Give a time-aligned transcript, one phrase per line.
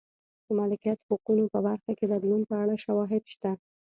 [0.45, 3.51] د مالکیت حقونو په برخه کې بدلون په اړه شواهد شته.